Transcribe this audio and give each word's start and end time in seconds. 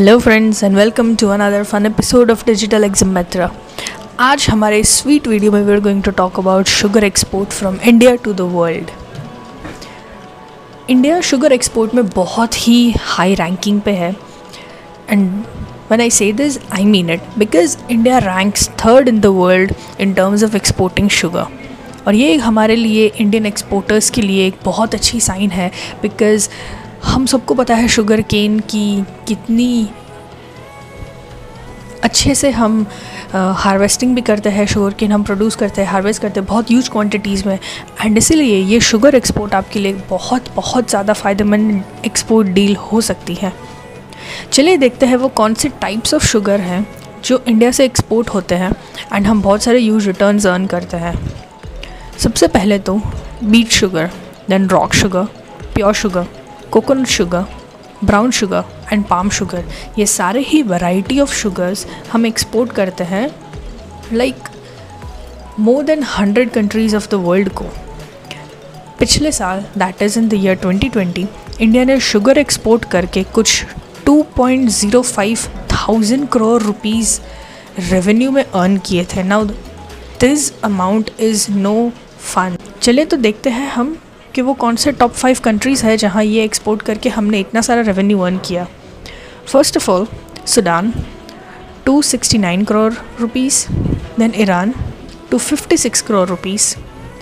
Hello 0.00 0.18
friends 0.18 0.62
and 0.64 0.76
welcome 0.76 1.14
to 1.16 1.28
another 1.28 1.64
fun 1.64 1.86
episode 1.86 2.30
of 2.30 2.44
digital 2.46 2.84
exam 2.84 3.08
Mitra 3.14 3.50
आज 4.20 4.46
हमारे 4.50 4.82
sweet 4.84 5.26
video 5.28 5.52
में 5.52 5.60
we 5.62 5.72
are 5.72 5.80
going 5.80 6.02
to 6.02 6.10
talk 6.10 6.38
about 6.38 6.66
sugar 6.66 7.04
export 7.04 7.50
from 7.50 7.76
India 7.84 8.14
to 8.24 8.32
the 8.32 8.40
world 8.52 8.90
India 10.90 11.20
sugar 11.30 11.52
export 11.52 11.94
में 11.94 12.08
बहुत 12.08 12.56
ही 12.68 12.94
high 13.00 13.34
ranking 13.34 13.80
पे 13.80 13.90
है. 13.90 14.14
And 15.10 15.44
when 15.90 16.04
I 16.06 16.08
say 16.20 16.32
this, 16.40 16.58
I 16.72 16.82
mean 16.94 17.14
it 17.16 17.30
because 17.44 17.78
India 17.90 18.24
ranks 18.26 18.68
third 18.84 19.12
in 19.14 19.20
the 19.20 19.34
world 19.34 19.76
in 20.06 20.16
terms 20.20 20.48
of 20.48 20.60
exporting 20.60 21.12
sugar. 21.20 21.46
और 22.06 22.14
ये 22.14 22.36
हमारे 22.36 22.76
लिए 22.76 23.06
Indian 23.06 23.46
exporters 23.46 24.10
के 24.10 24.22
लिए 24.22 24.46
एक 24.46 24.54
बहुत 24.64 24.94
अच्छी 24.94 25.20
साइन 25.20 25.50
है 25.50 25.70
बिकॉज़ 26.02 26.48
हम 27.04 27.26
सबको 27.26 27.54
पता 27.54 27.74
है 27.74 27.88
शुगर 27.88 28.20
केन 28.22 28.58
की 28.70 29.04
कितनी 29.28 29.88
अच्छे 32.04 32.34
से 32.34 32.50
हम 32.50 32.86
हार्वेस्टिंग 33.32 34.14
भी 34.14 34.20
करते 34.20 34.48
हैं, 34.50 34.66
शुगर 34.66 34.94
केन 34.94 35.12
हम 35.12 35.22
प्रोड्यूस 35.22 35.56
करते 35.56 35.80
हैं 35.82 35.88
हार्वेस्ट 35.88 36.22
करते 36.22 36.40
हैं 36.40 36.46
बहुत 36.46 36.70
यूज़ 36.70 36.90
क्वांटिटीज़ 36.90 37.46
में। 37.48 37.58
एंड 38.02 38.18
इसीलिए 38.18 38.56
ये 38.56 38.80
शुगर 38.80 39.14
एक्सपोर्ट 39.14 39.54
आपके 39.54 39.78
लिए 39.78 39.92
बहुत 40.10 40.48
बहुत 40.56 40.90
ज़्यादा 40.90 41.12
फ़ायदेमंद 41.12 41.82
एक्सपोर्ट 42.06 42.48
डील 42.48 42.76
हो 42.76 43.00
सकती 43.00 43.34
है। 43.34 43.52
चलिए 44.52 44.76
देखते 44.76 45.06
हैं 45.06 45.16
वो 45.16 45.28
कौन 45.30 45.54
से 45.54 45.68
टाइप्स 45.80 46.14
ऑफ़ 46.14 46.26
शुगर 46.26 46.60
हैं 46.60 46.86
जो 47.24 47.42
इंडिया 47.48 47.70
से 47.70 47.84
एक्सपोर्ट 47.84 48.28
होते 48.28 48.54
हैं 48.54 48.72
एंड 49.14 49.26
हम 49.26 49.42
बहुत 49.42 49.62
सारे 49.62 49.78
यूज़ 49.78 50.06
रिटर्न 50.06 50.38
अर्न 50.42 50.66
करते 50.66 50.96
हैं। 50.96 51.14
सबसे 52.18 52.46
पहले 52.48 52.78
तो 52.78 53.00
beet 53.44 53.70
sugar 53.72 54.10
then 54.50 54.68
rock 54.68 54.94
sugar 54.94 55.24
pure 55.74 55.94
sugar 55.94 56.26
coconut 56.72 57.06
sugar 57.06 57.44
brown 58.04 58.30
sugar 58.30 58.64
and 58.92 59.04
palm 59.04 59.30
sugar 59.30 59.64
ये 59.98 60.06
सारे 60.06 60.40
ही 60.46 60.62
वैरायटी 60.62 61.18
ऑफ़ 61.20 61.32
शुगर्स 61.34 61.86
हम 62.12 62.26
एक्सपोर्ट 62.26 62.72
करते 62.72 63.04
हैं 63.04 63.28
like 64.12 64.48
more 65.60 65.84
than 65.84 66.02
hundred 66.16 66.50
countries 66.50 66.96
of 66.96 67.08
the 67.10 67.14
world 67.24 67.48
को। 67.52 67.64
पिछले 68.98 69.32
साल 69.32 69.64
that 69.78 70.02
is 70.02 70.18
in 70.18 70.28
the 70.28 70.34
year 70.34 70.58
2020 70.58 71.26
India 71.60 71.84
ने 71.84 71.98
शुगर 72.00 72.38
एक्सपोर्ट 72.38 72.84
करके 72.90 73.22
कुछ 73.34 73.64
2.05 74.08 75.46
थाउज़ेंड 75.72 76.28
करोड़ 76.28 76.62
रुपीज़ 76.62 77.20
रेवेन्यू 77.90 78.30
में 78.30 78.42
अर्न 78.44 78.76
किए 78.86 79.04
थे। 79.14 79.22
Now 79.22 79.44
this 80.20 80.52
amount 80.64 81.10
is 81.20 81.50
no 81.52 81.90
fun 82.18 82.56
चलिए 82.82 83.04
तो 83.04 83.16
देखते 83.16 83.50
हैं 83.50 83.70
हम 83.72 83.96
कि 84.34 84.42
वो 84.42 84.54
कौन 84.54 84.76
से 84.76 84.92
टॉप 84.92 85.12
फाइव 85.12 85.38
कंट्रीज़ 85.44 85.84
है 85.86 85.96
जहाँ 85.96 86.24
ये 86.24 86.44
एक्सपोर्ट 86.44 86.82
करके 86.82 87.08
हमने 87.08 87.40
इतना 87.40 87.60
सारा 87.60 87.80
रेवेन्यू 87.82 88.20
अर्न 88.20 88.38
किया। 88.38 88.66
First 89.46 89.76
of 89.76 89.90
all 89.90 90.06
Sudan 90.46 90.92
269 91.88 92.64
crore 92.66 92.92
rupees 93.20 93.66
then 94.18 94.32
Iran 94.36 94.74
256 95.32 96.00
crore 96.00 96.28
rupees 96.28 96.76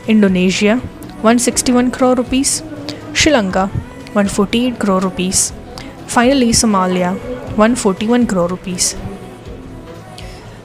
Indonesia 0.09 0.81
161 1.25 1.91
crore 1.97 2.17
rupees 2.17 2.63
Sri Lanka 3.17 3.69
148 4.17 4.77
crore 4.81 5.03
rupees 5.03 5.51
finally 6.09 6.53
Somalia 6.53 7.15
141 7.59 8.27
crore 8.31 8.49
rupees 8.51 8.95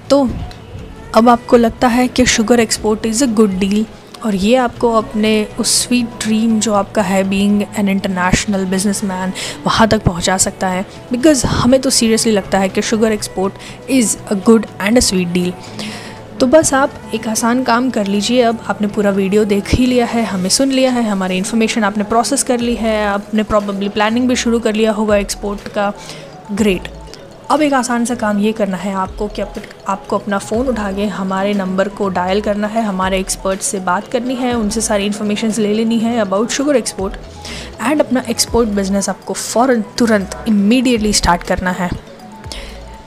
तो 0.10 0.28
अब 1.16 1.30
आपको 1.30 1.58
लगता 1.58 1.88
है 1.88 2.08
कि 2.08 2.26
sugar 2.26 2.60
export 2.60 3.06
is 3.06 3.24
a 3.24 3.28
good 3.34 3.58
deal 3.60 3.86
और 4.26 4.36
ये 4.36 4.56
आपको 4.56 4.92
अपने 4.94 5.32
उस 5.60 5.72
स्वीट 5.84 6.08
ड्रीम 6.22 6.60
जो 6.60 6.74
आपका 6.74 7.02
है 7.02 7.24
बीइंग 7.24 7.62
एन 7.80 7.90
इंटरनेशनल 7.90 8.66
बिजनेसमैन 8.66 9.34
वहाँ 9.66 9.88
तक 9.88 10.04
पहुँचा 10.04 10.38
सकता 10.38 10.68
है। 10.68 10.86
बिकॉज़ 11.12 11.46
हमें 11.48 11.80
तो 11.82 11.90
सीरियसली 11.90 12.32
लगता 12.32 12.60
है 12.60 12.70
कि 12.70 12.82
sugar 12.82 13.12
export 13.12 13.90
is 13.90 14.18
a 14.18 14.36
good 14.46 14.66
and 14.82 14.98
a 14.98 15.02
sweet 15.02 15.28
deal 15.30 15.54
तो 16.40 16.48
बस 16.48 16.74
आप 16.74 16.94
एक 17.16 17.28
आसान 17.28 17.64
काम 17.64 17.90
कर 17.90 18.08
लीजिए। 18.08 18.42
अब 18.42 18.64
आपने 18.70 18.88
पूरा 18.88 19.10
वीडियो 19.12 19.44
देख 19.46 19.70
ही 19.70 19.86
लिया 19.86 20.06
है, 20.06 20.24
हमें 20.26 20.50
सुन 20.50 20.72
लिया 20.72 20.92
है, 20.92 21.04
हमारी 21.04 21.38
इन्फॉर्मेशन 21.38 21.84
आपने 21.84 22.04
प्रोसेस 22.04 22.44
कर 22.44 22.60
ली 22.60 22.76
है, 22.76 23.06
आपने 23.08 23.44
प्रॉबली 23.44 23.90
प्लानिंग 23.90 24.28
भी 24.28 24.36
शुरू 24.36 24.60
कर 24.60 24.74
लिया 24.74 24.92
होगा 24.92 25.18
एक्सपोर्ट 25.18 25.68
का। 25.68 25.92
ग्रेट 26.52 26.88
अब 27.54 27.62
एक 27.62 27.74
आसान 27.74 28.06
सा 28.06 28.16
काम 28.16 28.38
ये 28.40 28.52
करना 28.52 28.78
है 28.78 28.94
आपको 28.96 29.28
कि 29.30 29.42
आपको 29.42 30.18
अपना 30.18 30.38
फ़ोन 30.40 30.68
उठा 30.68 30.92
के 30.92 31.06
हमारे 31.08 31.54
नंबर 31.54 31.90
को 31.90 32.08
डायल 32.10 32.42
करना 32.42 32.68
है, 32.68 32.84
हमारे 32.84 33.20
एक्सपर्ट 33.20 33.60
से 33.62 33.80
बात 33.82 34.08
करनी 34.12 34.36
है, 34.36 34.54
उनसे 34.54 34.82
सारी 34.82 35.06
इन्फॉर्मेशन 35.06 35.52
ले 35.58 35.74
लेनी 35.74 36.00
है 36.00 36.18
अबाउट 36.20 36.50
शुगर 36.52 36.76
एक्सपोर्ट 36.76 37.18
एंड 37.82 38.02
अपना 38.02 38.24
एक्सपोर्ट 38.30 38.70
बिज़नेस 38.72 39.10
आपको 39.10 39.34
फ़ौर 39.34 39.76
तुरंत 39.98 40.44
इमीडिएटली 40.48 41.14
स्टार्ट 41.14 41.44
करना 41.44 41.72
है। 41.72 41.90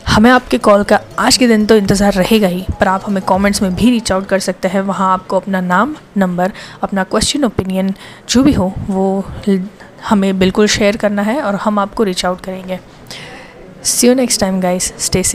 हमें 0.06 0.30
आपके 0.30 0.58
कॉल 0.60 0.82
का 0.84 1.00
आज 1.18 1.36
के 1.36 1.48
दिन 1.48 1.66
तो 1.66 1.76
इंतज़ार 1.76 2.12
रहेगा 2.14 2.48
ही, 2.48 2.64
पर 2.80 2.88
आप 2.88 3.02
हमें 3.06 3.22
कमेंट्स 3.28 3.62
में 3.62 3.74
भी 3.74 3.90
रीच 3.90 4.12
आउट 4.12 4.26
कर 4.26 4.38
सकते 4.40 4.68
हैं, 4.68 4.80
वहाँ 4.82 5.12
आपको 5.12 5.36
अपना 5.36 5.60
नाम 5.62 5.96
नंबर 6.16 6.52
अपना 6.82 7.04
क्वेश्चन 7.04 7.44
ओपिनियन 7.44 7.94
जो 8.28 8.42
भी 8.42 8.52
हो, 8.52 8.72
वो 8.88 9.24
हमें 10.08 10.38
बिल्कुल 10.38 10.66
शेयर 10.68 10.96
करना 10.96 11.22
है 11.22 11.40
और 11.42 11.54
हम 11.56 11.78
आपको 11.78 12.02
रीच 12.04 12.24
आउट 12.24 12.40
करेंगे। 12.40 12.78
See 13.86 14.08
you 14.08 14.14
next 14.14 14.38
time, 14.38 14.58
guys. 14.60 14.92
Stay 14.96 15.22
safe. 15.22 15.34